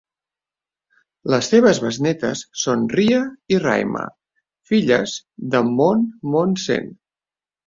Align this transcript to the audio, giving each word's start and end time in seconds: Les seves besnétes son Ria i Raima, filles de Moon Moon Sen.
Les 1.33 1.49
seves 1.51 1.81
besnétes 1.83 2.41
son 2.61 2.87
Ria 3.01 3.19
i 3.57 3.61
Raima, 3.65 4.07
filles 4.73 5.15
de 5.53 5.63
Moon 5.69 6.03
Moon 6.33 6.59
Sen. 6.67 6.91